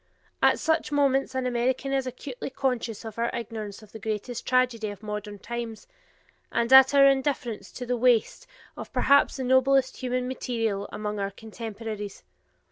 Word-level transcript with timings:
At 0.41 0.57
such 0.57 0.91
moments 0.91 1.35
an 1.35 1.45
American 1.45 1.93
is 1.93 2.07
acutely 2.07 2.49
conscious 2.49 3.05
of 3.05 3.19
our 3.19 3.29
ignorance 3.35 3.83
of 3.83 3.91
this 3.91 4.01
greatest 4.01 4.47
tragedy 4.47 4.89
of 4.89 5.03
modern 5.03 5.37
times, 5.37 5.85
and 6.51 6.73
at 6.73 6.95
our 6.95 7.05
indifference 7.05 7.71
to 7.73 7.85
the 7.85 7.95
waste 7.95 8.47
of 8.75 8.91
perhaps 8.91 9.35
the 9.37 9.43
noblest 9.43 9.97
human 9.97 10.27
material 10.27 10.89
among 10.91 11.19
our 11.19 11.29
contemporaries. 11.29 12.23